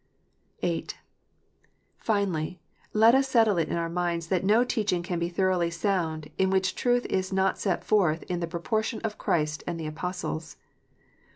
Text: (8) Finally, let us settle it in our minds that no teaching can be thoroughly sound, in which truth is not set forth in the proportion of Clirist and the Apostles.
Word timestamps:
(8) 0.63 0.97
Finally, 1.99 2.59
let 2.91 3.13
us 3.13 3.27
settle 3.29 3.59
it 3.59 3.69
in 3.69 3.77
our 3.77 3.87
minds 3.87 4.29
that 4.29 4.43
no 4.43 4.63
teaching 4.63 5.03
can 5.03 5.19
be 5.19 5.29
thoroughly 5.29 5.69
sound, 5.69 6.31
in 6.39 6.49
which 6.49 6.73
truth 6.73 7.05
is 7.05 7.31
not 7.31 7.59
set 7.59 7.83
forth 7.83 8.23
in 8.23 8.39
the 8.39 8.47
proportion 8.47 8.99
of 9.01 9.19
Clirist 9.19 9.61
and 9.67 9.79
the 9.79 9.85
Apostles. 9.85 10.57